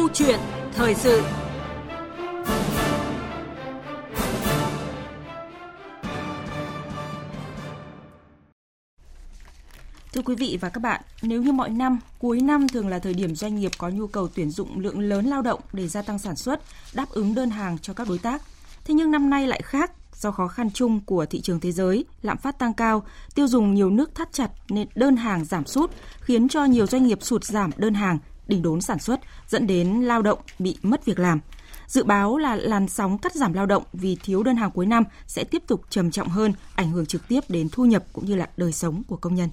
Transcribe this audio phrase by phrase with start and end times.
[0.00, 0.40] Câu chuyện
[0.74, 1.22] thời sự
[10.12, 13.14] Thưa quý vị và các bạn, nếu như mọi năm, cuối năm thường là thời
[13.14, 16.18] điểm doanh nghiệp có nhu cầu tuyển dụng lượng lớn lao động để gia tăng
[16.18, 16.60] sản xuất,
[16.94, 18.42] đáp ứng đơn hàng cho các đối tác.
[18.84, 22.04] Thế nhưng năm nay lại khác, do khó khăn chung của thị trường thế giới,
[22.22, 23.02] lạm phát tăng cao,
[23.34, 25.90] tiêu dùng nhiều nước thắt chặt nên đơn hàng giảm sút,
[26.20, 28.18] khiến cho nhiều doanh nghiệp sụt giảm đơn hàng,
[28.50, 31.40] đình đốn sản xuất, dẫn đến lao động bị mất việc làm.
[31.86, 35.04] Dự báo là làn sóng cắt giảm lao động vì thiếu đơn hàng cuối năm
[35.26, 38.34] sẽ tiếp tục trầm trọng hơn, ảnh hưởng trực tiếp đến thu nhập cũng như
[38.34, 39.48] là đời sống của công nhân.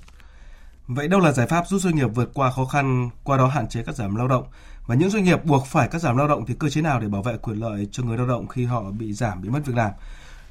[0.87, 3.69] Vậy đâu là giải pháp giúp doanh nghiệp vượt qua khó khăn, qua đó hạn
[3.69, 4.43] chế cắt giảm lao động?
[4.87, 7.07] Và những doanh nghiệp buộc phải cắt giảm lao động thì cơ chế nào để
[7.07, 9.75] bảo vệ quyền lợi cho người lao động khi họ bị giảm, bị mất việc
[9.75, 9.91] làm?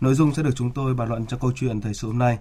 [0.01, 2.39] Nội dung sẽ được chúng tôi bàn luận trong câu chuyện thời sự hôm nay.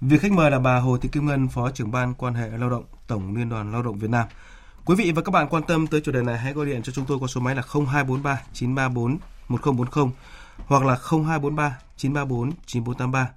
[0.00, 2.70] Việc khách mời là bà Hồ Thị Kim Ngân, Phó trưởng ban quan hệ lao
[2.70, 4.28] động, Tổng Liên đoàn Lao động Việt Nam.
[4.86, 6.92] Quý vị và các bạn quan tâm tới chủ đề này hãy gọi điện cho
[6.92, 9.18] chúng tôi qua số máy là 0243 934
[9.48, 10.12] 1040
[10.66, 13.30] hoặc là 0243 934 9483.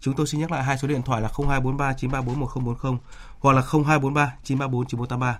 [0.00, 2.98] Chúng tôi xin nhắc lại hai số điện thoại là 0243 934 1040
[3.38, 5.38] hoặc là 0243 934 9483.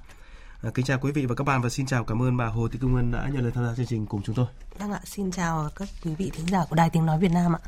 [0.62, 2.68] À, kính chào quý vị và các bạn và xin chào cảm ơn bà Hồ
[2.68, 4.46] Thị Kim Ngân đã nhận lời tham gia chương trình cùng chúng tôi.
[4.78, 7.52] Vâng ạ, xin chào các quý vị thính giả của Đài Tiếng Nói Việt Nam
[7.56, 7.60] ạ.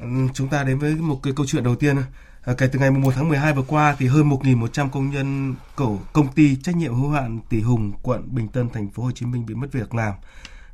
[0.00, 1.96] Ừ, chúng ta đến với một cái câu chuyện đầu tiên.
[2.44, 5.98] À, kể từ ngày 1 tháng 12 vừa qua thì hơn 1.100 công nhân của
[6.12, 9.26] công ty trách nhiệm hữu hạn Tỷ Hùng, quận Bình Tân, thành phố Hồ Chí
[9.26, 10.14] Minh bị mất việc làm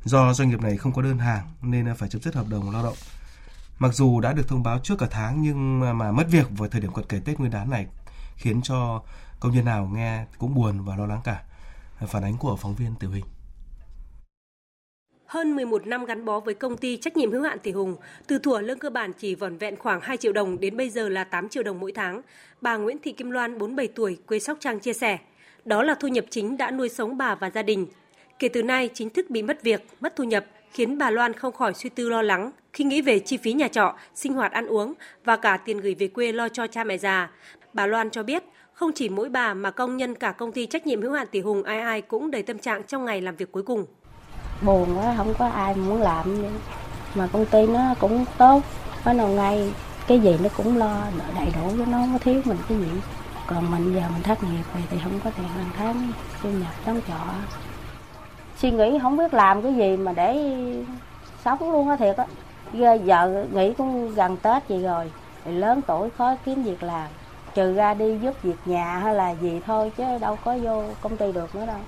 [0.03, 2.83] do doanh nghiệp này không có đơn hàng nên phải chấm dứt hợp đồng lao
[2.83, 2.95] động.
[3.79, 6.69] Mặc dù đã được thông báo trước cả tháng nhưng mà, mà mất việc vào
[6.69, 7.87] thời điểm cận kề Tết Nguyên đán này
[8.35, 9.01] khiến cho
[9.39, 11.43] công nhân nào nghe cũng buồn và lo lắng cả.
[12.07, 13.25] Phản ánh của phóng viên Tiểu Hình.
[15.27, 17.95] Hơn 11 năm gắn bó với công ty trách nhiệm hữu hạn Tỷ Hùng,
[18.27, 21.09] từ thuở lương cơ bản chỉ vỏn vẹn khoảng 2 triệu đồng đến bây giờ
[21.09, 22.21] là 8 triệu đồng mỗi tháng,
[22.61, 25.17] bà Nguyễn Thị Kim Loan 47 tuổi quê Sóc Trăng chia sẻ,
[25.65, 27.87] đó là thu nhập chính đã nuôi sống bà và gia đình.
[28.39, 31.53] Kể từ nay chính thức bị mất việc, mất thu nhập khiến bà Loan không
[31.53, 34.67] khỏi suy tư lo lắng khi nghĩ về chi phí nhà trọ, sinh hoạt ăn
[34.67, 34.93] uống
[35.23, 37.31] và cả tiền gửi về quê lo cho cha mẹ già.
[37.73, 38.43] Bà Loan cho biết
[38.73, 41.39] không chỉ mỗi bà mà công nhân cả công ty trách nhiệm hữu hạn Tỷ
[41.39, 43.85] Hùng ai ai cũng đầy tâm trạng trong ngày làm việc cuối cùng.
[44.61, 46.49] Buồn quá, không có ai muốn làm nữa.
[47.15, 48.61] Mà công ty nó cũng tốt,
[49.05, 49.73] có nào ngay
[50.07, 50.95] cái gì nó cũng lo
[51.35, 52.89] đầy đủ với nó không có thiếu mình cái gì.
[53.47, 56.11] Còn mình giờ mình thất nghiệp thì, thì không có tiền hàng tháng
[56.43, 57.13] thu nhập đóng trọ.
[58.57, 60.53] Suy nghĩ không biết làm cái gì mà để
[61.45, 62.25] sống luôn á thiệt á.
[63.03, 65.11] Giờ nghĩ cũng gần Tết vậy rồi,
[65.45, 67.07] thì lớn tuổi khó kiếm việc làm
[67.53, 71.17] trừ ra đi giúp việc nhà hay là gì thôi chứ đâu có vô công
[71.17, 71.79] ty được nữa đâu.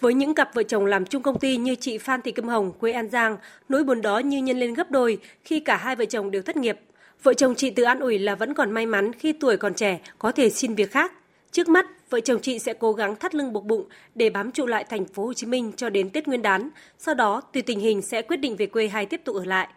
[0.00, 2.72] Với những cặp vợ chồng làm chung công ty như chị Phan Thị Kim Hồng,
[2.72, 3.36] quê An Giang,
[3.68, 6.56] nỗi buồn đó như nhân lên gấp đôi khi cả hai vợ chồng đều thất
[6.56, 6.80] nghiệp.
[7.22, 10.00] Vợ chồng chị tự an ủi là vẫn còn may mắn khi tuổi còn trẻ
[10.18, 11.12] có thể xin việc khác.
[11.52, 14.66] Trước mắt, vợ chồng chị sẽ cố gắng thắt lưng buộc bụng để bám trụ
[14.66, 16.70] lại thành phố Hồ Chí Minh cho đến Tết Nguyên đán.
[16.98, 19.68] Sau đó, tùy tình hình sẽ quyết định về quê hay tiếp tục ở lại.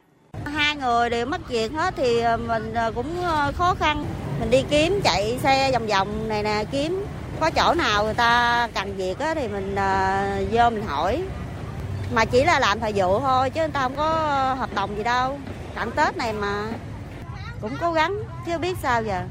[0.46, 4.06] Hai người đều mất việc hết thì ờ, mình ờ, cũng ờ, khó khăn.
[4.40, 7.04] Mình đi kiếm chạy xe vòng vòng này nè kiếm
[7.40, 11.24] có chỗ nào người ta cần việc á thì mình ờ, vô mình hỏi.
[12.14, 14.10] Mà chỉ là làm thời vụ thôi chứ người ta không có
[14.60, 15.40] hợp đồng gì đâu.
[15.76, 16.66] Cận Tết này mà
[17.62, 18.14] cũng cố gắng
[18.46, 19.24] chưa biết sao giờ.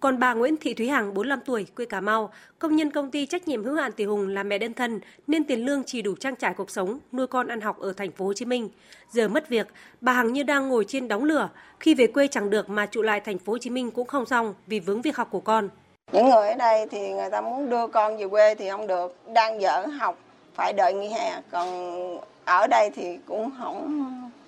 [0.00, 3.26] Còn bà Nguyễn Thị Thúy Hằng, 45 tuổi, quê Cà Mau, công nhân công ty
[3.26, 6.14] trách nhiệm hữu hạn Tỷ Hùng là mẹ đơn thân nên tiền lương chỉ đủ
[6.20, 8.68] trang trải cuộc sống, nuôi con ăn học ở thành phố Hồ Chí Minh.
[9.10, 9.66] Giờ mất việc,
[10.00, 11.48] bà Hằng như đang ngồi trên đóng lửa,
[11.80, 14.26] khi về quê chẳng được mà trụ lại thành phố Hồ Chí Minh cũng không
[14.26, 15.68] xong vì vướng việc học của con.
[16.12, 19.16] Những người ở đây thì người ta muốn đưa con về quê thì không được,
[19.26, 20.16] đang dở học
[20.54, 24.04] phải đợi nghỉ hè, còn ở đây thì cũng không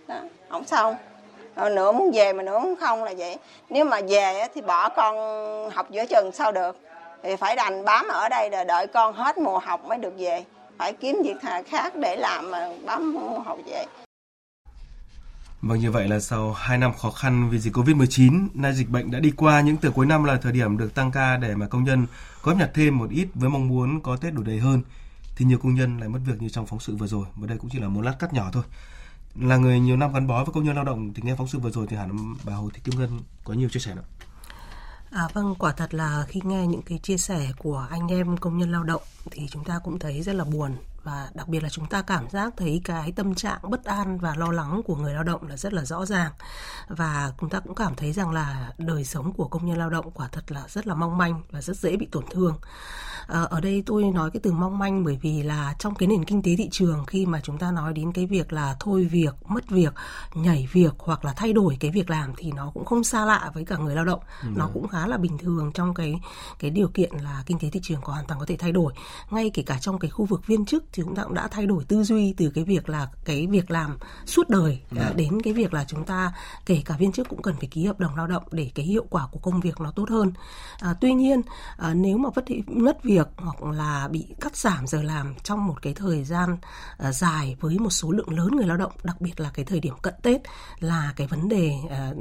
[0.07, 0.17] đó,
[0.49, 0.97] không xong
[1.57, 3.37] rồi nửa muốn về mà nửa muốn không là vậy.
[3.69, 5.17] Nếu mà về thì bỏ con
[5.71, 6.79] học giữa chừng sao được?
[7.23, 10.45] Thì phải đành bám ở đây là đợi con hết mùa học mới được về.
[10.79, 11.37] Phải kiếm việc
[11.67, 13.85] khác để làm mà bám mùa học về.
[15.67, 19.11] Vâng như vậy là sau 2 năm khó khăn vì dịch Covid-19, nay dịch bệnh
[19.11, 21.67] đã đi qua những từ cuối năm là thời điểm được tăng ca để mà
[21.67, 22.07] công nhân
[22.43, 24.83] góp nhặt thêm một ít với mong muốn có Tết đủ đầy hơn.
[25.37, 27.59] Thì nhiều công nhân lại mất việc như trong phóng sự vừa rồi và đây
[27.59, 28.63] cũng chỉ là một lát cắt nhỏ thôi.
[29.41, 31.59] Là người nhiều năm gắn bó với công nhân lao động thì nghe phóng sự
[31.59, 34.05] vừa rồi thì hẳn bà Hồ Thị Kim Ngân có nhiều chia sẻ nữa.
[35.11, 38.59] À, vâng, quả thật là khi nghe những cái chia sẻ của anh em công
[38.59, 41.69] nhân lao động thì chúng ta cũng thấy rất là buồn và đặc biệt là
[41.69, 45.15] chúng ta cảm giác thấy cái tâm trạng bất an và lo lắng của người
[45.15, 46.33] lao động là rất là rõ ràng
[46.89, 50.11] và chúng ta cũng cảm thấy rằng là đời sống của công nhân lao động
[50.11, 52.55] quả thật là rất là mong manh và rất dễ bị tổn thương
[53.27, 56.25] À, ở đây tôi nói cái từ mong manh bởi vì là trong cái nền
[56.25, 59.35] kinh tế thị trường khi mà chúng ta nói đến cái việc là thôi việc,
[59.49, 59.95] mất việc,
[60.35, 63.51] nhảy việc hoặc là thay đổi cái việc làm thì nó cũng không xa lạ
[63.55, 64.21] với cả người lao động.
[64.43, 64.49] Ừ.
[64.57, 66.21] Nó cũng khá là bình thường trong cái
[66.59, 68.93] cái điều kiện là kinh tế thị trường có hoàn toàn có thể thay đổi.
[69.31, 71.67] Ngay kể cả trong cái khu vực viên chức thì chúng ta cũng đã thay
[71.67, 74.97] đổi tư duy từ cái việc là cái việc làm suốt đời ừ.
[75.17, 76.33] đến cái việc là chúng ta
[76.67, 79.07] kể cả viên chức cũng cần phải ký hợp đồng lao động để cái hiệu
[79.11, 80.33] quả của công việc nó tốt hơn.
[80.81, 81.43] À, tuy nhiên
[81.77, 85.83] à, nếu mà vất mất việc hoặc là bị cắt giảm giờ làm trong một
[85.83, 86.57] cái thời gian
[86.99, 89.81] à, dài với một số lượng lớn người lao động, đặc biệt là cái thời
[89.81, 90.41] điểm cận Tết
[90.79, 92.13] là cái vấn đề à,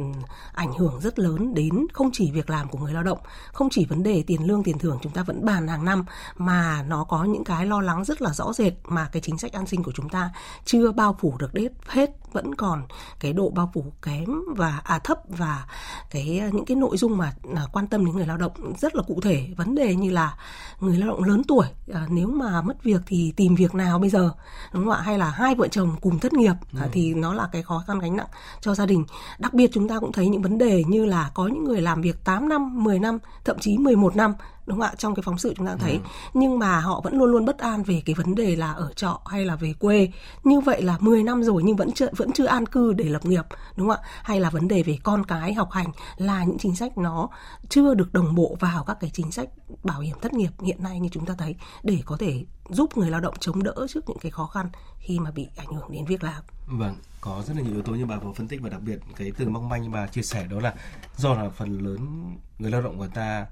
[0.53, 3.19] ảnh hưởng rất lớn đến không chỉ việc làm của người lao động,
[3.53, 6.05] không chỉ vấn đề tiền lương tiền thưởng chúng ta vẫn bàn hàng năm
[6.37, 9.54] mà nó có những cái lo lắng rất là rõ rệt mà cái chính sách
[9.54, 10.31] an sinh của chúng ta
[10.65, 11.54] chưa bao phủ được
[11.88, 12.83] hết vẫn còn
[13.19, 15.65] cái độ bao phủ kém và à thấp và
[16.09, 19.03] cái những cái nội dung mà à, quan tâm đến người lao động rất là
[19.07, 19.47] cụ thể.
[19.57, 20.38] Vấn đề như là
[20.80, 24.09] người lao động lớn tuổi à, nếu mà mất việc thì tìm việc nào bây
[24.09, 24.30] giờ?
[24.74, 25.01] Đúng không ạ?
[25.01, 28.00] Hay là hai vợ chồng cùng thất nghiệp à, thì nó là cái khó khăn
[28.00, 28.27] gánh nặng
[28.62, 29.06] cho gia đình.
[29.39, 32.01] Đặc biệt chúng ta cũng thấy những vấn đề như là có những người làm
[32.01, 34.33] việc 8 năm 10 năm thậm chí 11 năm
[34.65, 34.94] đúng không ạ?
[34.97, 35.91] Trong cái phóng sự chúng ta thấy.
[35.91, 36.00] Ừ.
[36.33, 39.21] nhưng mà họ vẫn luôn luôn bất an về cái vấn đề là ở trọ
[39.25, 40.12] hay là về quê.
[40.44, 43.25] Như vậy là 10 năm rồi nhưng vẫn chưa vẫn chưa an cư để lập
[43.25, 46.57] nghiệp đúng không ạ hay là vấn đề về con cái học hành là những
[46.57, 47.29] chính sách nó
[47.69, 49.49] chưa được đồng bộ vào các cái chính sách
[49.83, 53.09] bảo hiểm thất nghiệp hiện nay như chúng ta thấy để có thể giúp người
[53.09, 56.05] lao động chống đỡ trước những cái khó khăn khi mà bị ảnh hưởng đến
[56.05, 56.43] việc làm.
[56.67, 58.99] Vâng, có rất là nhiều yếu tố như bà vừa phân tích và đặc biệt
[59.15, 60.73] cái từ mong manh bà chia sẻ đó là
[61.17, 63.45] do là phần lớn người lao động của ta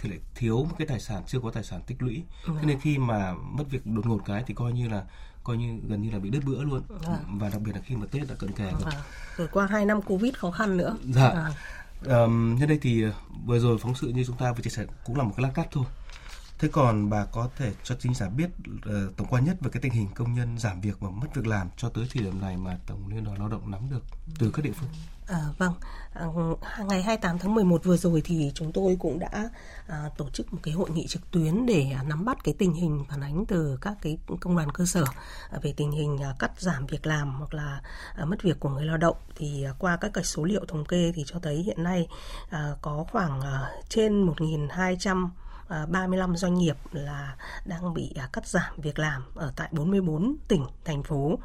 [0.00, 2.52] thì lại thiếu một cái tài sản chưa có tài sản tích lũy ừ.
[2.60, 5.04] cho nên khi mà mất việc đột ngột cái thì coi như là
[5.44, 7.18] coi như gần như là bị đứt bữa luôn à.
[7.28, 9.02] và đặc biệt là khi mà tết đã cận kề rồi à.
[9.36, 11.52] rồi qua hai năm covid khó khăn nữa dạ à.
[12.06, 13.12] um, nhân đây thì ờ,
[13.46, 15.50] vừa rồi phóng sự như chúng ta vừa chia sẻ cũng là một cái lát
[15.54, 15.84] cắt thôi
[16.58, 19.82] thế còn bà có thể cho chính giả biết uh, tổng quan nhất về cái
[19.82, 22.56] tình hình công nhân giảm việc và mất việc làm cho tới thời điểm này
[22.56, 24.02] mà tổng liên đoàn lao động nắm được
[24.38, 24.90] từ các địa phương
[25.26, 25.72] À, vâng,
[26.12, 26.26] à,
[26.88, 29.50] ngày 28 tháng 11 vừa rồi thì chúng tôi cũng đã
[29.86, 32.72] à, tổ chức một cái hội nghị trực tuyến để à, nắm bắt cái tình
[32.72, 35.04] hình phản ánh từ các cái công đoàn cơ sở
[35.50, 37.80] à, về tình hình à, cắt giảm việc làm hoặc là
[38.16, 39.16] à, mất việc của người lao động.
[39.36, 42.08] Thì à, qua các cái số liệu thống kê thì cho thấy hiện nay
[42.50, 45.28] à, có khoảng à, trên 1.200
[45.68, 50.36] À, 35 doanh nghiệp là đang bị à, cắt giảm việc làm ở tại 44
[50.48, 51.38] tỉnh, thành phố.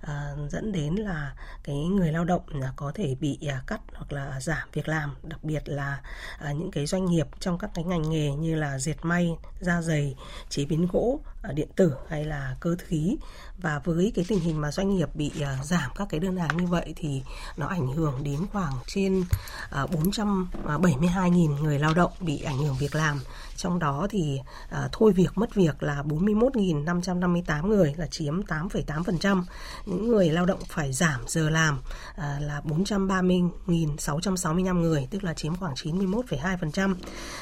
[0.00, 1.34] À, dẫn đến là
[1.64, 2.42] cái người lao động
[2.76, 5.14] có thể bị cắt hoặc là giảm việc làm.
[5.22, 6.00] Đặc biệt là
[6.40, 10.16] những cái doanh nghiệp trong các cái ngành nghề như là dệt may, da giày,
[10.48, 11.20] chế biến gỗ
[11.54, 13.16] điện tử hay là cơ khí.
[13.58, 15.32] Và với cái tình hình mà doanh nghiệp bị
[15.62, 17.22] giảm các cái đơn hàng như vậy thì
[17.56, 19.24] nó ảnh hưởng đến khoảng trên
[19.70, 23.20] 472.000 người lao động bị ảnh hưởng việc làm
[23.56, 24.40] trong trong đó thì
[24.70, 29.42] à, thôi việc mất việc là 41.558 người là chiếm 8,8%.
[29.86, 31.78] Những người lao động phải giảm giờ làm
[32.16, 36.94] à, là 430.665 người, tức là chiếm khoảng 91,2%.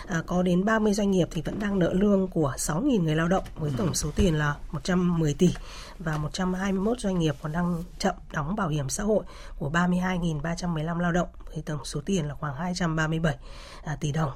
[0.07, 3.29] À, có đến 30 doanh nghiệp thì vẫn đang nợ lương của 6.000 người lao
[3.29, 5.51] động với tổng số tiền là 110 tỷ
[5.99, 9.25] và 121 doanh nghiệp còn đang chậm đóng bảo hiểm xã hội
[9.59, 13.37] của 32.315 lao động với tổng số tiền là khoảng 237
[13.85, 14.31] à, tỷ đồng.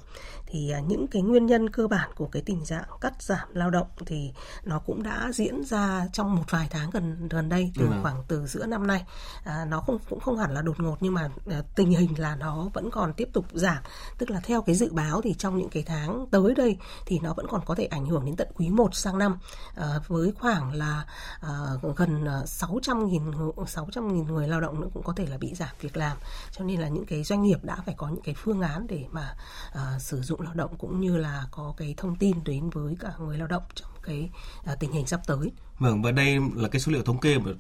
[0.46, 3.70] Thì à, những cái nguyên nhân cơ bản của cái tình trạng cắt giảm lao
[3.70, 4.32] động thì
[4.64, 7.92] nó cũng đã diễn ra trong một vài tháng gần gần đây từ ừ.
[8.02, 9.04] khoảng từ giữa năm nay.
[9.44, 12.36] À, nó không cũng không hẳn là đột ngột nhưng mà à, tình hình là
[12.36, 13.82] nó vẫn còn tiếp tục giảm.
[14.18, 16.76] Tức là theo cái dự báo thì trong những cái tháng tới đây
[17.06, 19.38] thì nó vẫn còn có thể ảnh hưởng đến tận quý 1 sang năm
[19.74, 21.04] à, với khoảng là
[21.40, 21.47] à,
[21.96, 23.22] gần 600 nghìn
[23.66, 26.16] 600 nghìn người lao động nữa cũng có thể là bị giảm việc làm
[26.52, 29.04] cho nên là những cái doanh nghiệp đã phải có những cái phương án để
[29.10, 29.34] mà
[29.72, 33.12] à, sử dụng lao động cũng như là có cái thông tin đến với cả
[33.18, 34.30] người lao động trong cái
[34.64, 35.52] à, tình hình sắp tới.
[35.78, 37.50] Vâng và đây là cái số liệu thống kê mà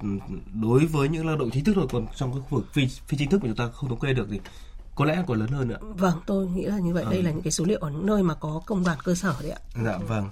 [0.54, 3.18] đối với những lao động chính thức rồi còn trong cái khu vực phi, phi
[3.18, 4.40] chính thức mà chúng ta không thống kê được thì
[4.98, 5.78] có lẽ còn lớn hơn nữa.
[5.80, 7.04] Vâng, tôi nghĩ là như vậy.
[7.04, 7.10] À.
[7.10, 9.34] Đây là những cái số liệu ở những nơi mà có công đoàn cơ sở
[9.40, 9.60] đấy ạ.
[9.84, 10.28] Dạ vâng.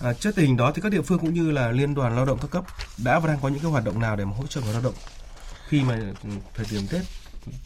[0.00, 2.24] À, trước tình hình đó thì các địa phương cũng như là liên đoàn lao
[2.24, 2.64] động các cấp
[3.04, 4.82] đã và đang có những cái hoạt động nào để mà hỗ trợ người lao
[4.82, 4.94] động
[5.68, 5.98] khi mà
[6.54, 7.02] thời điểm Tết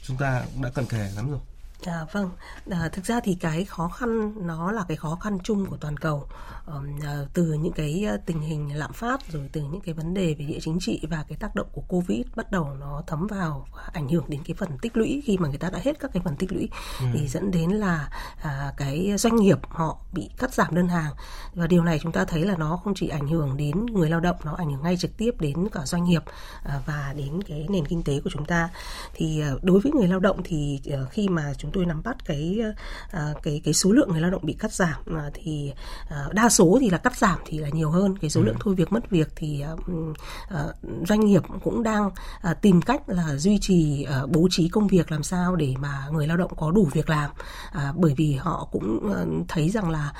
[0.02, 1.40] chúng ta cũng đã cần kề lắm rồi.
[1.86, 2.30] À, vâng,
[2.70, 5.96] à, thực ra thì cái khó khăn nó là cái khó khăn chung của toàn
[5.96, 6.28] cầu.
[6.66, 10.34] À, từ những cái ờ, tình hình lạm phát rồi từ những cái vấn đề
[10.34, 13.66] về địa chính trị và cái tác động của covid bắt đầu nó thấm vào
[13.76, 15.22] và ảnh hưởng đến cái phần tích lũy.
[15.24, 16.68] Khi mà người ta đã hết các cái phần tích lũy
[17.00, 17.06] ừ.
[17.12, 18.08] thì dẫn đến là
[18.42, 21.12] à, cái doanh nghiệp họ bị cắt giảm đơn hàng.
[21.54, 24.20] Và điều này chúng ta thấy là nó không chỉ ảnh hưởng đến người lao
[24.20, 26.22] động nó ảnh hưởng ngay trực tiếp đến cả doanh nghiệp
[26.62, 28.68] à, và đến cái nền kinh tế của chúng ta.
[29.14, 32.16] Thì à, đối với người lao động thì à, khi mà chúng tôi nắm bắt
[32.24, 32.60] cái
[33.10, 35.72] à, cái cái số lượng người lao động bị cắt giảm à, thì
[36.08, 38.44] à, đa số thì là cắt giảm thì là nhiều hơn cái số ừ.
[38.44, 39.64] lượng thôi việc mất việc thì
[40.48, 40.64] à,
[41.08, 42.10] doanh nghiệp cũng đang
[42.60, 46.36] tìm cách là duy trì bố trí công việc làm sao để mà người lao
[46.36, 47.30] động có đủ việc làm
[47.96, 49.14] bởi vì họ cũng
[49.48, 50.12] thấy rằng là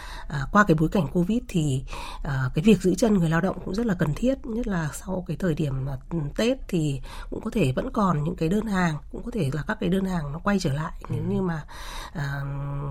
[0.52, 1.84] qua cái bối cảnh covid thì
[2.24, 5.24] cái việc giữ chân người lao động cũng rất là cần thiết nhất là sau
[5.26, 8.96] cái thời điểm ừ, tết thì cũng có thể vẫn còn những cái đơn hàng
[9.12, 11.14] cũng có thể là các cái đơn hàng nó quay trở lại ừ.
[11.14, 11.64] nếu như mà
[12.12, 12.42] à,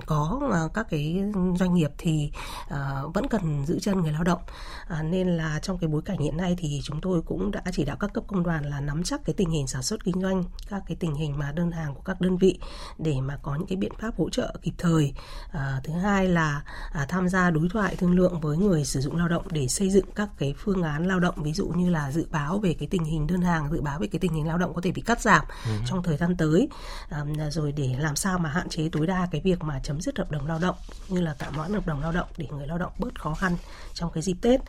[0.05, 1.23] có à, các cái
[1.59, 2.31] doanh nghiệp thì
[2.69, 4.41] à, vẫn cần giữ chân người lao động.
[4.87, 7.85] À, nên là trong cái bối cảnh hiện nay thì chúng tôi cũng đã chỉ
[7.85, 10.43] đạo các cấp công đoàn là nắm chắc cái tình hình sản xuất kinh doanh
[10.69, 12.59] các cái tình hình mà đơn hàng của các đơn vị
[12.97, 15.13] để mà có những cái biện pháp hỗ trợ kịp thời.
[15.51, 19.17] À, thứ hai là à, tham gia đối thoại thương lượng với người sử dụng
[19.17, 22.11] lao động để xây dựng các cái phương án lao động ví dụ như là
[22.11, 24.57] dự báo về cái tình hình đơn hàng dự báo về cái tình hình lao
[24.57, 25.71] động có thể bị cắt giảm ừ.
[25.85, 26.69] trong thời gian tới.
[27.09, 30.17] À, rồi để làm sao mà hạn chế tối đa cái việc mà chấm dứt
[30.17, 30.75] hợp đồng lao động
[31.09, 33.55] như là tạm hoãn hợp đồng lao động để người lao động bớt khó khăn
[33.93, 34.61] trong cái dịp Tết.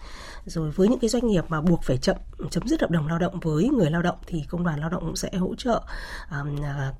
[0.47, 2.17] Rồi với những cái doanh nghiệp mà buộc phải chậm,
[2.51, 5.03] chấm dứt hợp đồng lao động với người lao động thì công đoàn lao động
[5.03, 5.83] cũng sẽ hỗ trợ
[6.29, 6.45] à,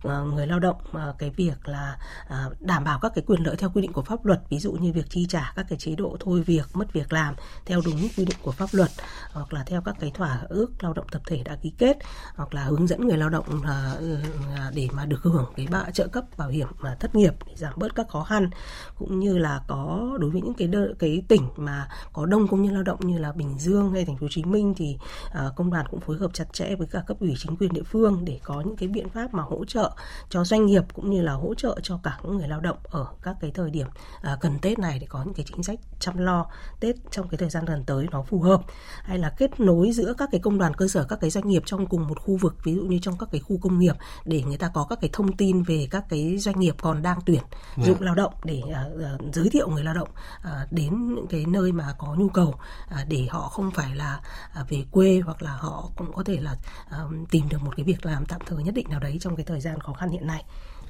[0.03, 3.57] ờ, người lao động ờ, cái việc là ờ, đảm bảo các cái quyền lợi
[3.57, 5.95] theo quy định của pháp luật, ví dụ như việc chi trả các cái chế
[5.95, 7.35] độ thôi việc, mất việc làm
[7.67, 8.91] theo đúng quy định của pháp luật,
[9.33, 11.99] hoặc là theo các cái thỏa ước lao động tập thể đã ký kết,
[12.35, 13.59] hoặc là hướng dẫn người lao động ừ,
[13.99, 14.19] ừ,
[14.57, 17.53] à, để mà được hưởng cái bạ trợ cấp bảo hiểm mà thất nghiệp để
[17.57, 18.51] giảm bớt các khó khăn
[18.99, 22.63] cũng như là có đối với những cái đơ, cái tỉnh mà có đông công
[22.63, 24.99] nhân lao động như là Bình Dương hay thành phố Hồ Chí Minh thì
[25.33, 27.83] à, công đoàn cũng phối hợp chặt chẽ với cả cấp ủy chính quyền địa
[27.83, 29.91] phương để có những cái biện pháp mà hỗ trợ
[30.31, 33.07] cho doanh nghiệp cũng như là hỗ trợ cho cả những người lao động ở
[33.23, 33.87] các cái thời điểm
[34.23, 36.47] à, gần Tết này để có những cái chính sách chăm lo
[36.81, 38.61] Tết trong cái thời gian gần tới nó phù hợp.
[39.03, 41.63] Hay là kết nối giữa các cái công đoàn cơ sở các cái doanh nghiệp
[41.67, 44.43] trong cùng một khu vực ví dụ như trong các cái khu công nghiệp để
[44.43, 47.43] người ta có các cái thông tin về các cái doanh nghiệp còn đang tuyển
[47.77, 47.89] yeah.
[47.89, 50.09] dụng lao động để uh, giới thiệu người lao động
[50.39, 54.21] uh, đến những cái nơi mà có nhu cầu uh, để họ không phải là
[54.61, 56.57] uh, về quê hoặc là họ cũng có thể là
[56.87, 59.45] uh, tìm được một cái việc làm tạm thời nhất định nào đấy trong cái
[59.45, 60.45] thời gian khó khăn hiện nay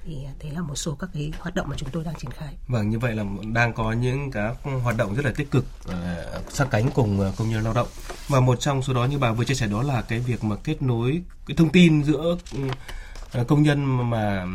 [0.04, 2.54] thì thế là một số các cái hoạt động mà chúng tôi đang triển khai.
[2.68, 5.94] Vâng, như vậy là đang có những các hoạt động rất là tích cực uh,
[6.52, 7.88] sát cánh cùng công nhân lao động.
[8.28, 10.56] Và một trong số đó như bà vừa chia sẻ đó là cái việc mà
[10.64, 12.58] kết nối cái thông tin giữa Ờ,
[13.32, 14.46] Ờ, công nhân mà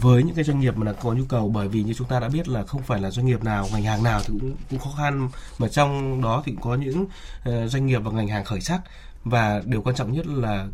[0.00, 2.20] với những cái doanh nghiệp mà là có nhu cầu, bởi vì như chúng ta
[2.20, 4.78] đã biết là không phải là doanh nghiệp nào, ngành hàng nào thì cũng cũng
[4.78, 5.28] khó khăn,
[5.58, 7.06] mà trong đó thì cũng có những
[7.44, 8.80] ờ, doanh nghiệp và ngành hàng khởi sắc
[9.24, 10.68] và điều quan trọng nhất là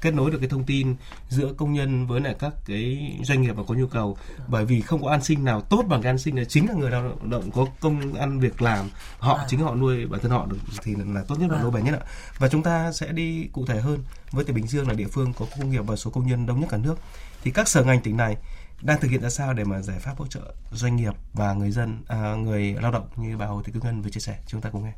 [0.00, 0.96] kết nối được cái thông tin
[1.28, 4.16] giữa công nhân với lại các cái doanh nghiệp mà có nhu cầu.
[4.48, 6.74] Bởi vì không có an sinh nào tốt bằng cái an sinh là chính là
[6.74, 8.88] người lao động có công ăn việc làm
[9.18, 9.44] họ à.
[9.48, 11.62] chính họ nuôi bản thân họ được thì là tốt nhất và à.
[11.62, 12.06] lâu bền nhất ạ.
[12.38, 15.32] Và chúng ta sẽ đi cụ thể hơn với tỉnh Bình Dương là địa phương
[15.32, 16.94] có công nghiệp và số công nhân đông nhất cả nước.
[17.42, 18.36] Thì các sở ngành tỉnh này
[18.82, 21.70] đang thực hiện ra sao để mà giải pháp hỗ trợ doanh nghiệp và người
[21.70, 24.38] dân à, người lao động như bà Hồ Thị Cương Ngân vừa chia sẻ?
[24.46, 24.92] Chúng ta cùng nghe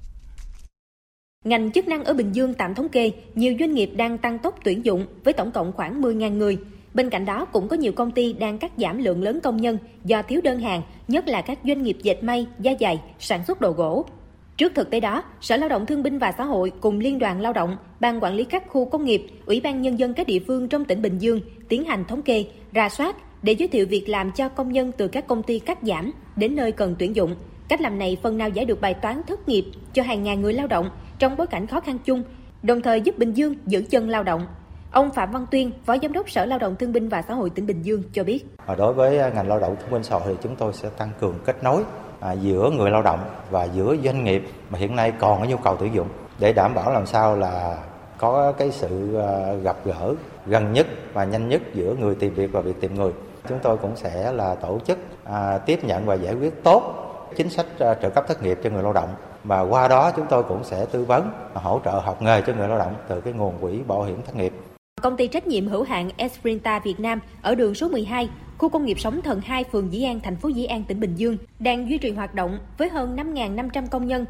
[1.45, 4.59] Ngành chức năng ở Bình Dương tạm thống kê, nhiều doanh nghiệp đang tăng tốc
[4.65, 6.59] tuyển dụng với tổng cộng khoảng 10.000 người.
[6.95, 9.79] Bên cạnh đó cũng có nhiều công ty đang cắt giảm lượng lớn công nhân
[10.05, 13.61] do thiếu đơn hàng, nhất là các doanh nghiệp dệt may, da dày, sản xuất
[13.61, 14.05] đồ gỗ.
[14.57, 17.41] Trước thực tế đó, Sở Lao động Thương binh và Xã hội cùng Liên đoàn
[17.41, 20.41] Lao động, Ban quản lý các khu công nghiệp, Ủy ban Nhân dân các địa
[20.47, 24.09] phương trong tỉnh Bình Dương tiến hành thống kê, ra soát để giới thiệu việc
[24.09, 27.35] làm cho công nhân từ các công ty cắt giảm đến nơi cần tuyển dụng.
[27.69, 30.53] Cách làm này phần nào giải được bài toán thất nghiệp cho hàng ngàn người
[30.53, 30.91] lao động
[31.23, 32.23] trong bối cảnh khó khăn chung,
[32.63, 34.47] đồng thời giúp Bình Dương giữ chân lao động.
[34.91, 37.51] Ông Phạm Văn Tuyên, Phó Giám đốc Sở Lao động Thương binh và Xã hội
[37.51, 38.45] tỉnh Bình Dương cho biết.
[38.67, 40.89] Ờ, đối với à, ngành lao động thương binh xã hội thì chúng tôi sẽ
[40.99, 41.83] tăng cường kết nối
[42.21, 45.57] à, giữa người lao động và giữa doanh nghiệp mà hiện nay còn có nhu
[45.57, 47.79] cầu tuyển dụng để đảm bảo làm sao là
[48.19, 50.15] có cái sự à, gặp gỡ
[50.47, 53.13] gần nhất và nhanh nhất giữa người tìm việc và việc tìm người.
[53.49, 54.99] Chúng tôi cũng sẽ là tổ chức
[55.67, 58.93] tiếp nhận và giải quyết tốt chính sách trợ cấp thất nghiệp cho người lao
[58.93, 59.09] động
[59.45, 62.69] và qua đó chúng tôi cũng sẽ tư vấn hỗ trợ học nghề cho người
[62.69, 64.53] lao động từ cái nguồn quỹ bảo hiểm thất nghiệp.
[65.03, 68.85] Công ty trách nhiệm hữu hạn Esprinta Việt Nam ở đường số 12, khu công
[68.85, 71.91] nghiệp Sóng Thần 2, phường Dĩ An, thành phố Dĩ An, tỉnh Bình Dương đang
[71.91, 74.25] duy trì hoạt động với hơn 5.500 công nhân.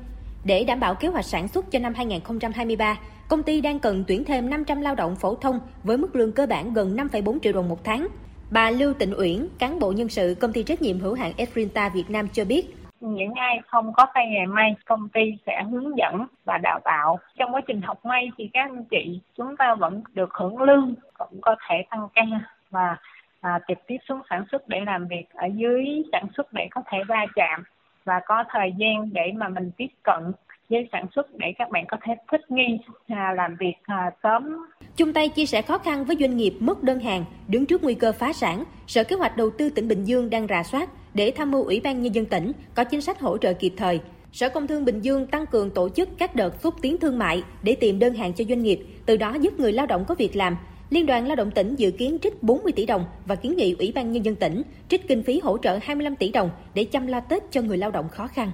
[0.44, 4.24] Để đảm bảo kế hoạch sản xuất cho năm 2023, công ty đang cần tuyển
[4.24, 7.68] thêm 500 lao động phổ thông với mức lương cơ bản gần 5,4 triệu đồng
[7.68, 8.08] một tháng.
[8.50, 11.88] Bà Lưu Tịnh Uyển, cán bộ nhân sự công ty trách nhiệm hữu hạn Esprinta
[11.88, 15.98] Việt Nam cho biết, những ai không có tay nghề may công ty sẽ hướng
[15.98, 19.74] dẫn và đào tạo trong quá trình học may thì các anh chị chúng ta
[19.74, 22.22] vẫn được hưởng lương cũng có thể tăng ca
[22.70, 22.96] và
[23.40, 26.82] à, trực tiếp xuống sản xuất để làm việc ở dưới sản xuất để có
[26.86, 27.62] thể va chạm
[28.04, 30.32] và có thời gian để mà mình tiếp cận
[30.68, 32.78] với sản xuất để các bạn có thể thích nghi
[33.08, 34.56] à, làm việc à, sớm.
[34.96, 37.94] Chung tay chia sẻ khó khăn với doanh nghiệp mất đơn hàng, đứng trước nguy
[37.94, 41.32] cơ phá sản, Sở Kế hoạch Đầu tư tỉnh Bình Dương đang rà soát để
[41.36, 44.00] tham mưu Ủy ban Nhân dân tỉnh có chính sách hỗ trợ kịp thời.
[44.32, 47.42] Sở Công Thương Bình Dương tăng cường tổ chức các đợt xúc tiến thương mại
[47.62, 50.36] để tìm đơn hàng cho doanh nghiệp, từ đó giúp người lao động có việc
[50.36, 50.56] làm.
[50.90, 53.92] Liên đoàn Lao động tỉnh dự kiến trích 40 tỷ đồng và kiến nghị Ủy
[53.94, 57.20] ban Nhân dân tỉnh trích kinh phí hỗ trợ 25 tỷ đồng để chăm lo
[57.20, 58.50] Tết cho người lao động khó khăn.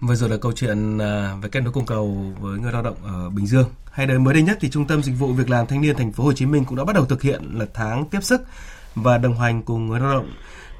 [0.00, 2.96] Vừa rồi là câu chuyện à, về kết nối cung cầu với người lao động
[3.04, 3.68] ở Bình Dương.
[3.90, 6.12] Hay đến mới đây nhất thì Trung tâm Dịch vụ Việc làm Thanh niên Thành
[6.12, 8.42] phố Hồ Chí Minh cũng đã bắt đầu thực hiện là tháng tiếp sức
[8.94, 10.30] và đồng hành cùng người lao động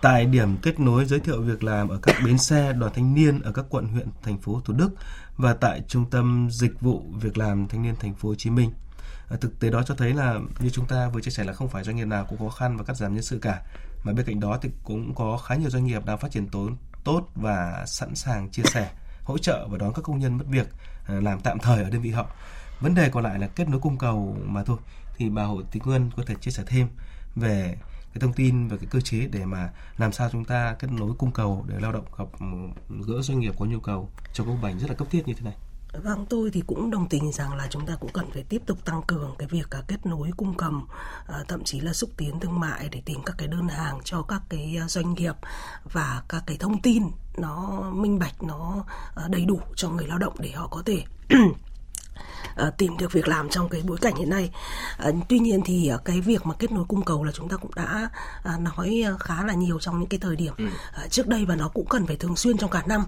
[0.02, 3.40] tại điểm kết nối giới thiệu việc làm ở các bến xe đoàn thanh niên
[3.40, 4.90] ở các quận huyện thành phố Thủ Đức
[5.36, 8.72] và tại Trung tâm Dịch vụ Việc làm Thanh niên Thành phố Hồ Chí Minh.
[9.30, 11.68] À, thực tế đó cho thấy là như chúng ta vừa chia sẻ là không
[11.68, 13.62] phải doanh nghiệp nào cũng khó khăn và cắt giảm nhân sự cả.
[14.04, 16.70] Mà bên cạnh đó thì cũng có khá nhiều doanh nghiệp đang phát triển tốt
[17.04, 18.90] tốt và sẵn sàng chia sẻ
[19.24, 20.68] hỗ trợ và đón các công nhân mất việc
[21.06, 22.26] à, làm tạm thời ở đơn vị họ.
[22.80, 24.78] Vấn đề còn lại là kết nối cung cầu mà thôi.
[25.16, 26.88] Thì bà Hồ Thị Nguyên có thể chia sẻ thêm
[27.36, 27.76] về
[28.18, 31.12] cái thông tin về cái cơ chế để mà làm sao chúng ta kết nối
[31.18, 32.46] cung cầu để lao động gặp ừ,
[33.06, 35.42] gỡ doanh nghiệp có nhu cầu trong công bành rất là cấp thiết như thế
[35.42, 35.54] này.
[36.02, 38.84] Vâng, tôi thì cũng đồng tình rằng là chúng ta cũng cần phải tiếp tục
[38.84, 40.86] tăng cường cái việc cả kết nối cung cầm,
[41.26, 44.22] à, thậm chí là xúc tiến thương mại để tìm các cái đơn hàng cho
[44.22, 45.34] các cái à, doanh nghiệp
[45.92, 47.02] và các cái thông tin
[47.36, 48.84] nó minh bạch, nó
[49.16, 51.04] à, đầy đủ cho người lao động để họ có thể
[52.78, 54.50] tìm được việc làm trong cái bối cảnh hiện nay.
[55.08, 57.56] Uh, tuy nhiên thì uh, cái việc mà kết nối cung cầu là chúng ta
[57.56, 58.10] cũng đã
[58.58, 61.86] nói khá là nhiều trong những cái thời điểm uh, trước đây và nó cũng
[61.86, 63.04] cần phải thường xuyên trong cả năm.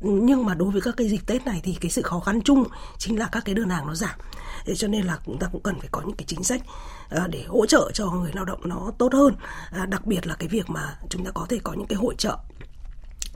[0.00, 2.64] Nhưng mà đối với các cái dịp Tết này thì cái sự khó khăn chung
[2.98, 4.18] chính là các cái đơn hàng nó giảm.
[4.64, 6.62] Thế cho nên là chúng ta cũng cần phải có những cái chính sách
[7.28, 9.34] để hỗ trợ cho người lao động nó tốt hơn.
[9.88, 12.36] Đặc biệt là cái việc mà chúng ta có thể có những cái hội trợ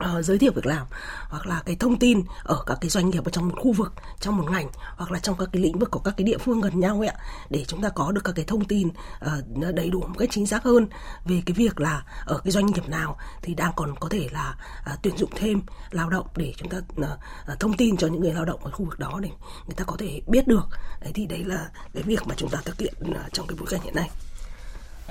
[0.03, 0.87] uh, giới thiệu việc làm
[1.29, 3.93] hoặc là cái thông tin ở các cái doanh nghiệp ở trong một khu vực
[4.19, 6.61] trong một ngành hoặc là trong các cái lĩnh vực của các cái địa phương
[6.61, 7.15] gần nhau ấy ạ
[7.49, 10.47] để chúng ta có được các cái thông tin uh, đầy đủ một cách chính
[10.47, 10.87] xác hơn
[11.25, 14.55] về cái việc là ở cái doanh nghiệp nào thì đang còn có thể là
[14.93, 18.33] uh, tuyển dụng thêm lao động để chúng ta uh, thông tin cho những người
[18.33, 19.29] lao động ở khu vực đó để
[19.65, 20.67] người ta có thể biết được.
[21.01, 23.67] Đấy thì đấy là cái việc mà chúng ta thực hiện uh, trong cái bối
[23.71, 24.09] cảnh hiện nay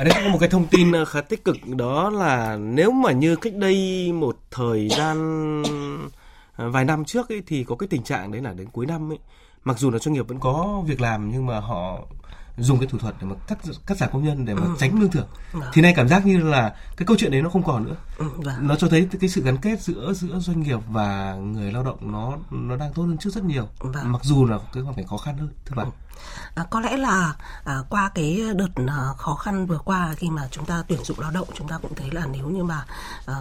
[0.02, 3.12] ở đây có một cái thông tin ờ, khá tích cực đó là nếu mà
[3.12, 5.62] như cách đây một thời gian
[6.56, 9.12] ờ, vài năm trước ấy, thì có cái tình trạng đấy là đến cuối năm
[9.12, 9.18] ấy
[9.64, 11.98] mặc dù là doanh nghiệp vẫn có việc làm nhưng mà họ
[12.58, 14.68] dùng cái thủ thuật để mà cắt cắt giảm công nhân để mà ừ.
[14.78, 15.60] tránh lương thưởng ừ.
[15.72, 18.26] thì nay cảm giác như là cái câu chuyện đấy nó không còn nữa ừ,
[18.36, 18.54] vâng.
[18.60, 22.12] nó cho thấy cái sự gắn kết giữa giữa doanh nghiệp và người lao động
[22.12, 24.12] nó nó đang tốt hơn trước rất nhiều vâng.
[24.12, 26.11] mặc dù là cái hoàn cảnh khó khăn hơn thưa bạn ừ.
[26.54, 30.48] À, có lẽ là à, qua cái đợt à, khó khăn vừa qua khi mà
[30.50, 32.84] chúng ta tuyển dụng lao động chúng ta cũng thấy là nếu như mà
[33.26, 33.36] à,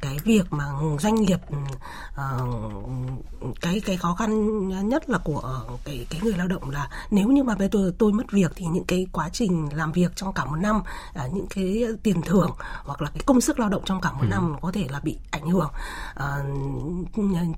[0.00, 0.64] cái việc mà
[1.00, 1.40] doanh nghiệp
[2.16, 2.30] à,
[3.60, 7.42] cái cái khó khăn nhất là của cái cái người lao động là nếu như
[7.42, 10.44] mà bây tôi tôi mất việc thì những cái quá trình làm việc trong cả
[10.44, 10.82] một năm
[11.14, 12.50] à, những cái tiền thưởng
[12.84, 14.26] hoặc là cái công sức lao động trong cả một ừ.
[14.30, 15.70] năm có thể là bị ảnh hưởng
[16.14, 16.44] à,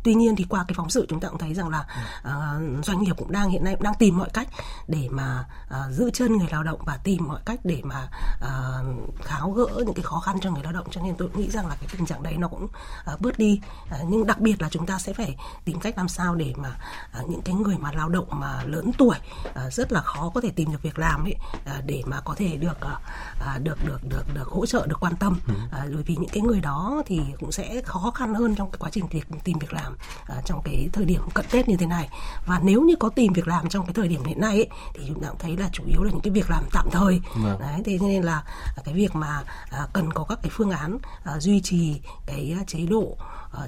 [0.04, 1.86] tuy nhiên thì qua cái phóng sự chúng ta cũng thấy rằng là
[2.22, 4.48] à, doanh nghiệp cũng đang hiện nay cũng đang tìm mọi cách
[4.88, 8.08] để mà uh, giữ chân người lao động và tìm mọi cách để mà
[8.44, 10.86] uh, tháo gỡ những cái khó khăn cho người lao động.
[10.90, 13.60] Cho nên tôi nghĩ rằng là cái tình trạng đấy nó cũng uh, bớt đi.
[13.84, 16.78] Uh, nhưng đặc biệt là chúng ta sẽ phải tìm cách làm sao để mà
[17.20, 19.16] uh, những cái người mà lao động mà lớn tuổi
[19.48, 22.34] uh, rất là khó có thể tìm được việc làm ấy uh, để mà có
[22.34, 25.40] thể được uh, được được được được hỗ trợ được quan tâm.
[25.50, 28.78] Uh, bởi vì những cái người đó thì cũng sẽ khó khăn hơn trong cái
[28.78, 29.96] quá trình việc tìm việc làm
[30.38, 32.08] uh, trong cái thời điểm cận tết như thế này.
[32.46, 35.04] Và nếu như có tìm việc làm trong cái thời điểm hiện nay ấy, thì
[35.08, 37.60] chúng ta cũng thấy là chủ yếu là những cái việc làm tạm thời vâng.
[37.60, 38.42] đấy thế nên là
[38.84, 42.86] cái việc mà à, cần có các cái phương án à, duy trì cái chế
[42.86, 43.16] độ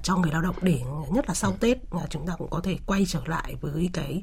[0.03, 2.79] cho người lao động để nhất là sau Tết uh, chúng ta cũng có thể
[2.87, 4.23] quay trở lại với cái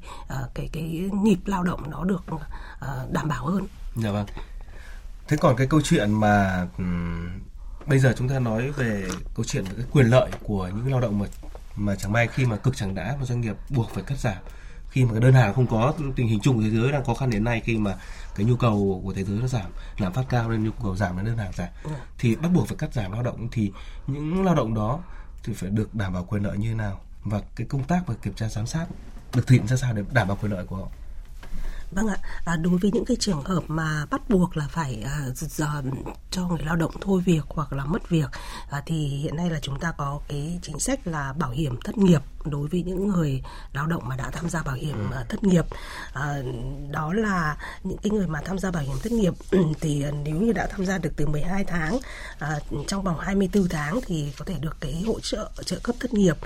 [0.54, 2.24] cái cái nhịp lao động nó được
[3.12, 3.68] đảm bảo hơn.
[3.96, 4.26] Dạ vâng.
[5.28, 6.68] Thế còn cái câu chuyện mà
[7.86, 11.02] bây giờ chúng ta nói về câu chuyện về cái quyền lợi của những lao
[11.02, 11.26] động mà
[11.76, 14.38] mà chẳng may khi mà cực chẳng đã và doanh nghiệp buộc phải cắt giảm
[14.96, 17.14] khi mà cái đơn hàng không có tình hình chung của thế giới đang khó
[17.14, 17.96] khăn đến nay khi mà
[18.36, 21.16] cái nhu cầu của thế giới nó giảm lạm phát cao nên nhu cầu giảm
[21.18, 21.92] nên đơn hàng giảm ừ.
[22.18, 23.72] thì bắt buộc phải cắt giảm lao động thì
[24.08, 25.00] những lao động đó
[25.44, 28.14] thì phải được đảm bảo quyền lợi như thế nào và cái công tác và
[28.22, 28.86] kiểm tra giám sát
[29.34, 30.88] được thực hiện ra sao để đảm bảo quyền lợi của họ
[31.92, 35.20] Vâng ạ, à, đối với những cái trường hợp mà bắt buộc là phải à,
[35.34, 35.82] giờ
[36.32, 38.30] cho người lao động thôi việc hoặc là mất việc
[38.70, 41.98] à, thì hiện nay là chúng ta có cái chính sách là bảo hiểm thất
[41.98, 43.44] nghiệp đối với những người
[43.74, 45.66] lao động mà đã tham gia bảo hiểm uh, thất nghiệp.
[46.14, 46.42] À,
[46.92, 49.34] đó là những cái người mà tham gia bảo hiểm thất nghiệp
[49.82, 52.00] thì nếu như đã tham gia được từ 12 tháng
[52.40, 56.14] à, trong vòng 24 tháng thì có thể được cái hỗ trợ trợ cấp thất
[56.14, 56.38] nghiệp.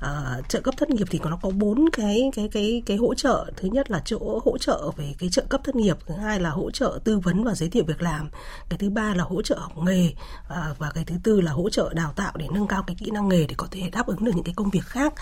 [0.00, 3.46] À, trợ cấp thất nghiệp thì nó có bốn cái cái cái cái hỗ trợ.
[3.56, 6.50] Thứ nhất là chỗ hỗ trợ về cái trợ cấp thất nghiệp thứ hai là
[6.50, 8.30] hỗ trợ tư vấn và giới thiệu việc làm
[8.68, 10.12] cái thứ ba là hỗ trợ học nghề
[10.48, 13.10] à, và cái thứ tư là hỗ trợ đào tạo để nâng cao cái kỹ
[13.10, 15.14] năng nghề để có thể đáp ứng được những cái công việc khác.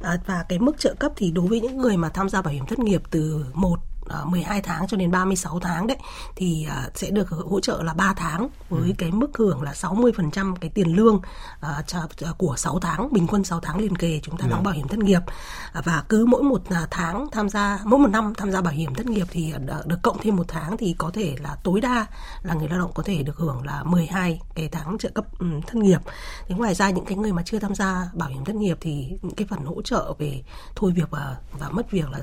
[0.00, 2.54] À, và cái mức trợ cấp thì đối với những người mà tham gia bảo
[2.54, 3.89] hiểm thất nghiệp từ một
[4.24, 5.96] 12 à, tháng cho đến 36 tháng đấy
[6.36, 8.94] thì à, sẽ được hỗ trợ là 3 tháng với ừ.
[8.98, 11.20] cái mức hưởng là 60% cái tiền lương
[11.66, 14.64] uh, của 6 tháng bình quân 6 tháng liền kề chúng ta đóng ừ.
[14.64, 15.20] bảo hiểm thất nghiệp
[15.84, 19.06] và cứ mỗi một tháng tham gia mỗi một năm tham gia bảo hiểm thất
[19.06, 19.54] nghiệp thì
[19.86, 22.06] được cộng thêm một tháng thì có thể là tối đa
[22.42, 25.74] là người lao động có thể được hưởng là 12 cái tháng trợ cấp thất
[25.74, 26.00] nghiệp.
[26.48, 29.18] Thế ngoài ra những cái người mà chưa tham gia bảo hiểm thất nghiệp thì
[29.22, 30.42] những cái phần hỗ trợ về
[30.76, 32.20] thôi việc và và mất việc là,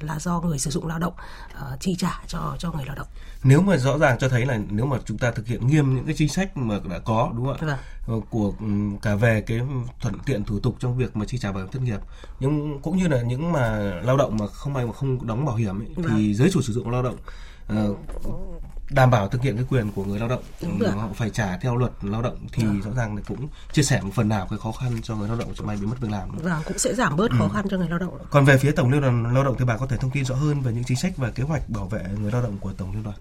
[0.00, 1.13] là do người sử dụng lao động
[1.52, 3.06] uh, chi trả cho cho người lao động.
[3.44, 6.04] Nếu mà rõ ràng cho thấy là nếu mà chúng ta thực hiện nghiêm những
[6.04, 7.66] cái chính sách mà đã có đúng không ạ?
[7.66, 7.78] Vâng.
[8.06, 8.66] Ờ, của ừ,
[9.02, 9.60] cả về cái
[10.00, 12.00] thuận tiện thủ tục trong việc mà chi trả bảo hiểm thất nghiệp
[12.40, 15.56] nhưng cũng như là những mà lao động mà không may mà không đóng bảo
[15.56, 16.06] hiểm ấy, vâng.
[16.08, 17.16] thì giới chủ sử dụng lao động
[17.72, 17.98] uh,
[18.90, 20.42] đảm bảo thực hiện cái quyền của người lao động.
[20.60, 22.80] Ừ, họ phải trả theo luật lao động thì à.
[22.84, 25.48] rõ ràng cũng chia sẻ một phần nào cái khó khăn cho người lao động
[25.54, 26.28] trong may bị mất việc làm.
[26.42, 27.50] Và cũng sẽ giảm bớt khó ừ.
[27.54, 28.18] khăn cho người lao động.
[28.30, 30.34] Còn về phía tổng liên đoàn lao động thì bà có thể thông tin rõ
[30.34, 32.92] hơn về những chính sách và kế hoạch bảo vệ người lao động của tổng
[32.92, 33.16] liên đoàn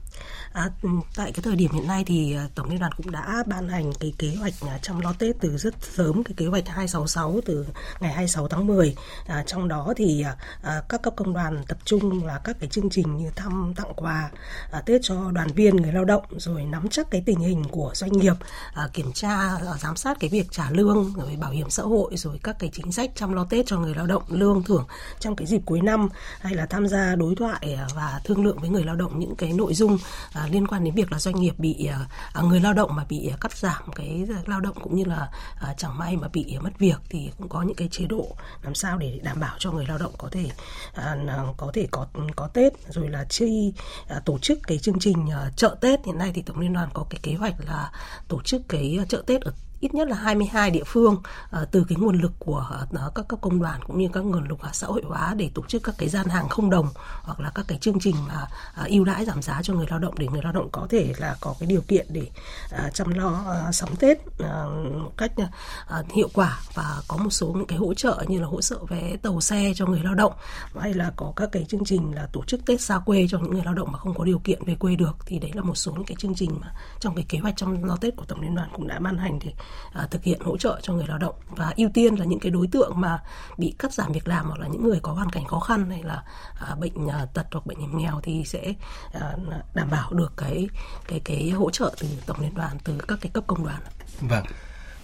[0.54, 3.44] À, ừ, tại cái thời điểm hiện nay thì à, tổng liên đoàn cũng đã
[3.46, 6.68] ban hành cái kế hoạch à, chăm lo Tết từ rất sớm cái kế hoạch
[6.68, 7.66] 266 từ
[8.00, 8.96] ngày 26 tháng 10.
[9.28, 12.70] À, trong đó thì à, à, các cấp công đoàn tập trung là các cái
[12.70, 14.30] chương trình như thăm tặng quà
[14.72, 17.92] à, Tết cho đoàn viên người lao động rồi nắm chắc cái tình hình của
[17.94, 18.36] doanh nghiệp,
[18.74, 22.12] à, kiểm tra à, giám sát cái việc trả lương rồi bảo hiểm xã hội
[22.16, 24.86] rồi các cái chính sách chăm lo Tết cho người lao động lương thưởng
[25.20, 28.70] trong cái dịp cuối năm hay là tham gia đối thoại và thương lượng với
[28.70, 29.98] người lao động những cái nội dung
[30.34, 33.06] à, liên quan đến việc là doanh nghiệp bị ờ, à, người lao động mà
[33.10, 35.30] bị ờ, cắt giảm cái lao động cũng như là
[35.62, 38.76] à, chẳng may mà bị mất việc thì cũng có những cái chế độ làm
[38.76, 40.50] sao để đảm bảo cho người lao động có thể
[40.94, 41.16] à,
[41.58, 43.74] có thể có có Tết rồi là chi
[44.08, 46.06] à, tổ chức cái chương trình à, chợ Tết.
[46.06, 47.92] Hiện nay thì tổng liên đoàn có cái kế hoạch là
[48.28, 49.52] tổ chức cái chợ Tết ở
[49.84, 52.66] ít nhất là 22 địa phương uh, từ cái nguồn lực của
[53.08, 55.64] uh, các công đoàn cũng như các nguồn lực ờ, xã hội hóa để tổ
[55.68, 56.88] chức các cái gian hàng không đồng
[57.22, 58.48] hoặc là các cái chương trình mà
[58.82, 61.14] uh, ưu đãi giảm giá cho người lao động để người lao động có thể
[61.18, 62.28] là có cái điều kiện để
[62.76, 67.48] uh, chăm lo uh, sắm Tết uh, cách uh, hiệu quả và có một số
[67.48, 70.34] những cái hỗ trợ như là hỗ trợ vé tàu xe cho người lao động
[70.80, 73.52] hay là có các cái chương trình là tổ chức Tết xa quê cho những
[73.52, 75.18] người lao động mà không có điều kiện về quê được.
[75.26, 76.68] Thì đấy là một số những cái chương trình mà
[77.00, 79.40] trong cái kế hoạch trong lo Tết của tổng liên đoàn cũng đã ban hành
[79.40, 79.52] thì
[79.94, 82.52] à, thực hiện hỗ trợ cho người lao động và ưu tiên là những cái
[82.52, 83.20] đối tượng mà
[83.58, 86.04] bị cắt giảm việc làm hoặc là những người có hoàn cảnh khó khăn hay
[86.04, 86.24] là
[86.60, 88.74] à, bệnh à, tật hoặc bệnh hiểm nghèo thì sẽ
[89.14, 89.36] à,
[89.74, 90.70] đảm bảo được cái
[91.08, 93.82] cái cái hỗ trợ từ tổng liên đoàn từ các cái cấp công đoàn.
[94.22, 94.46] Vâng.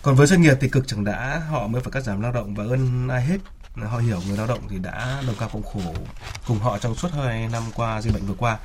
[0.01, 2.55] Còn với doanh nghiệp thì cực chẳng đã họ mới phải cắt giảm lao động
[2.55, 3.37] và ơn ai hết
[3.87, 5.93] họ hiểu người lao động thì đã đồng cao cộng khổ
[6.47, 8.57] cùng họ trong suốt hai năm qua dịch bệnh vừa qua.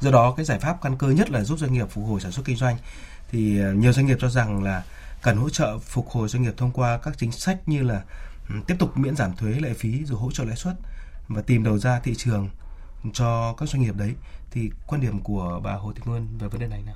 [0.00, 2.32] Do đó cái giải pháp căn cơ nhất là giúp doanh nghiệp phục hồi sản
[2.32, 2.76] xuất kinh doanh.
[3.30, 4.82] Thì à, nhiều doanh nghiệp cho rằng là
[5.22, 8.02] cần hỗ trợ phục hồi doanh nghiệp thông qua các chính sách như là
[8.48, 10.74] ừ, tiếp tục miễn giảm thuế lệ phí rồi hỗ trợ lãi suất
[11.28, 12.48] và tìm đầu ra thị trường
[13.12, 14.14] cho các doanh nghiệp đấy
[14.50, 16.94] thì quan điểm của bà Hồ Thị Nguyên về vấn đề này nào?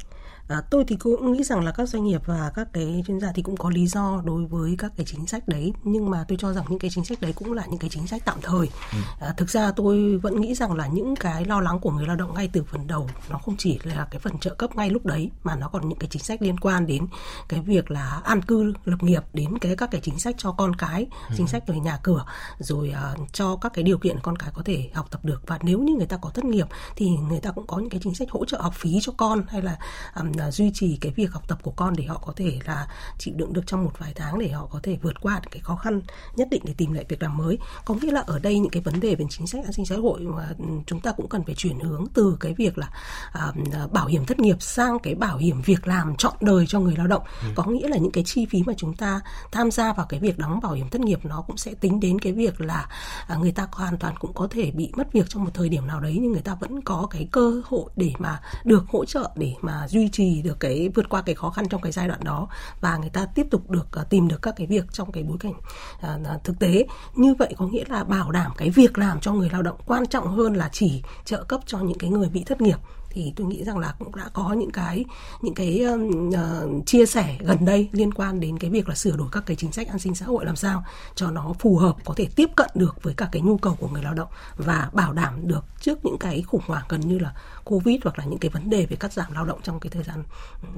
[0.49, 3.33] À, tôi thì cũng nghĩ rằng là các doanh nghiệp và các cái chuyên gia
[3.35, 6.39] thì cũng có lý do đối với các cái chính sách đấy nhưng mà tôi
[6.41, 8.69] cho rằng những cái chính sách đấy cũng là những cái chính sách tạm thời.
[8.93, 8.99] Ừ.
[9.21, 12.17] À, thực ra tôi vẫn nghĩ rằng là những cái lo lắng của người lao
[12.17, 15.07] động ngay từ phần đầu nó không chỉ là cái phần trợ cấp ngay lúc
[15.07, 17.07] đấy mà nó còn những cái chính sách liên quan đến
[17.49, 20.77] cái việc là an cư lập nghiệp đến cái các cái chính sách cho con
[20.77, 21.35] cái, ừ.
[21.37, 22.25] chính sách về nhà cửa
[22.59, 25.59] rồi uh, cho các cái điều kiện con cái có thể học tập được và
[25.63, 28.15] nếu như người ta có thất nghiệp thì người ta cũng có những cái chính
[28.15, 29.79] sách hỗ trợ học phí cho con hay là
[30.17, 32.89] um, là duy trì cái việc học tập của con để họ có thể là
[33.19, 35.77] chịu đựng được trong một vài tháng để họ có thể vượt qua cái khó
[35.77, 36.01] khăn
[36.37, 38.83] nhất định để tìm lại việc làm mới có nghĩa là ở đây những cái
[38.83, 40.49] vấn đề về chính sách an sinh xã hội mà
[40.87, 42.91] chúng ta cũng cần phải chuyển hướng từ cái việc là
[43.33, 43.53] à,
[43.93, 47.07] bảo hiểm thất nghiệp sang cái bảo hiểm việc làm trọn đời cho người lao
[47.07, 47.49] động ừ.
[47.55, 49.21] có nghĩa là những cái chi phí mà chúng ta
[49.53, 52.19] tham gia vào cái việc đóng bảo hiểm thất nghiệp nó cũng sẽ tính đến
[52.19, 52.89] cái việc là
[53.27, 55.87] à, người ta hoàn toàn cũng có thể bị mất việc trong một thời điểm
[55.87, 59.31] nào đấy nhưng người ta vẫn có cái cơ hội để mà được hỗ trợ
[59.37, 62.21] để mà duy trì được cái vượt qua cái khó khăn trong cái giai đoạn
[62.25, 62.49] đó
[62.81, 65.37] và người ta tiếp tục được uh, tìm được các cái việc trong cái bối
[65.41, 66.87] cảnh uh, thực tế.
[67.15, 70.07] Như vậy có nghĩa là bảo đảm cái việc làm cho người lao động quan
[70.07, 72.79] trọng hơn là chỉ trợ cấp cho những cái người bị thất nghiệp
[73.15, 75.05] thì tôi nghĩ rằng là cũng đã có những cái
[75.43, 79.29] những cái uh, chia sẻ gần đây liên quan đến cái việc là sửa đổi
[79.33, 82.15] các cái chính sách an sinh xã hội làm sao cho nó phù hợp có
[82.17, 85.13] thể tiếp cận được với các cái nhu cầu của người lao động và bảo
[85.13, 88.51] đảm được trước những cái khủng hoảng gần như là covid hoặc là những cái
[88.51, 90.23] vấn đề về cắt giảm lao động trong cái thời gian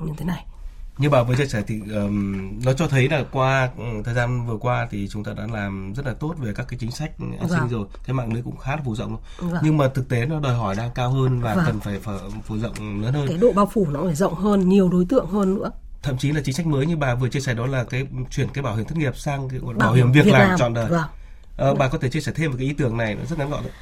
[0.05, 0.47] như thế này
[0.99, 4.47] như bà vừa chia sẻ thì um, nó cho thấy là qua um, thời gian
[4.47, 7.11] vừa qua thì chúng ta đã làm rất là tốt về các cái chính sách
[7.19, 7.69] an sinh vâng.
[7.69, 9.61] rồi cái mạng lưới cũng khá là phủ rộng vâng.
[9.63, 11.65] nhưng mà thực tế nó đòi hỏi đang cao hơn và vâng.
[11.67, 12.01] cần phải
[12.45, 15.27] phủ rộng lớn hơn cái độ bao phủ nó phải rộng hơn nhiều đối tượng
[15.27, 15.71] hơn nữa
[16.03, 18.49] thậm chí là chính sách mới như bà vừa chia sẻ đó là cái chuyển
[18.49, 20.75] cái bảo hiểm thất nghiệp sang cái bảo, bảo hiểm việc, việc làm, làm trọn
[20.75, 21.05] đời vâng.
[21.57, 23.51] ờ, bà có thể chia sẻ thêm về cái ý tưởng này nó rất ngắn
[23.51, 23.73] gọn đấy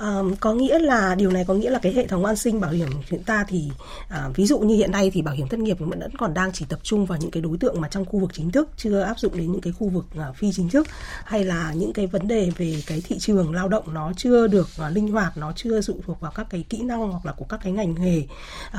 [0.00, 2.70] Um, có nghĩa là điều này có nghĩa là cái hệ thống an sinh bảo
[2.70, 3.70] hiểm chúng ta thì
[4.04, 6.64] uh, ví dụ như hiện nay thì bảo hiểm thất nghiệp vẫn còn đang chỉ
[6.68, 9.18] tập trung vào những cái đối tượng mà trong khu vực chính thức chưa áp
[9.18, 10.86] dụng đến những cái khu vực uh, phi chính thức
[11.24, 14.68] hay là những cái vấn đề về cái thị trường lao động nó chưa được
[14.86, 17.46] uh, linh hoạt nó chưa dụ thuộc vào các cái kỹ năng hoặc là của
[17.48, 18.18] các cái ngành nghề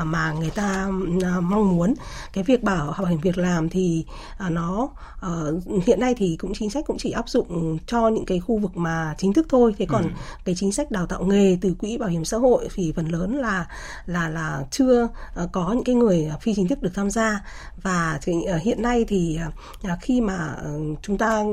[0.01, 1.93] uh, mà người ta uh, mong muốn
[2.33, 4.05] cái việc bảo bảo hiểm việc làm thì
[4.45, 4.89] uh, nó
[5.25, 8.57] uh, hiện nay thì cũng chính sách cũng chỉ áp dụng cho những cái khu
[8.57, 10.09] vực mà chính thức thôi thế còn ừ.
[10.45, 13.35] cái chính sách đào tạo nghề từ quỹ bảo hiểm xã hội thì phần lớn
[13.35, 13.67] là
[14.05, 17.43] là là chưa ờ, có những cái người phi chính thức được tham gia
[17.81, 19.39] và thì, ờ, hiện nay thì
[19.83, 20.55] ờ, khi mà
[21.01, 21.43] chúng ta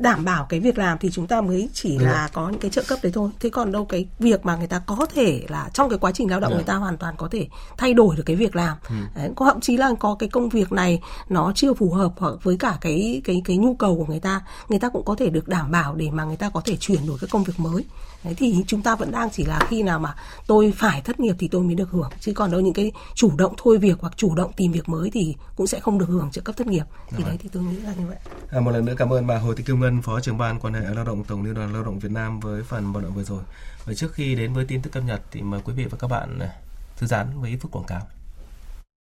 [0.00, 2.04] đảm bảo cái việc làm thì chúng ta mới chỉ Được.
[2.04, 4.66] là có những cái trợ cấp đấy thôi thế còn đâu cái việc mà người
[4.66, 6.56] ta có thể là trong cái quá trình lao động Được.
[6.56, 8.94] người ta hoàn toàn có thể thay đổi được cái việc làm ừ.
[9.14, 12.34] đấy, có thậm chí là có cái công việc này nó chưa phù hợp hoặc
[12.42, 15.30] với cả cái cái cái nhu cầu của người ta người ta cũng có thể
[15.30, 17.84] được đảm bảo để mà người ta có thể chuyển đổi cái công việc mới
[18.24, 20.14] đấy thì chúng ta vẫn đang chỉ là khi nào mà
[20.46, 22.10] tôi phải thất nghiệp thì tôi mới được hưởng.
[22.20, 25.10] Chứ còn đâu những cái chủ động thôi việc hoặc chủ động tìm việc mới
[25.10, 26.84] thì cũng sẽ không được hưởng trợ cấp thất nghiệp.
[27.10, 27.28] Thì Rồi.
[27.28, 28.16] đấy thì tôi nghĩ là như vậy.
[28.50, 30.74] À, một lần nữa cảm ơn bà Hồ Thị Kim Ngân phó trưởng ban quan
[30.74, 33.24] hệ lao động tổng liên đoàn lao động Việt Nam với phần vận động vừa
[33.24, 33.42] rồi.
[33.84, 36.08] Và trước khi đến với tin tức cập nhật thì mời quý vị và các
[36.08, 36.38] bạn
[36.96, 38.00] thư giãn với ít phút quảng cáo